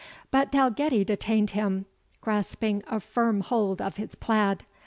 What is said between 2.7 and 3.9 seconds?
a firm hold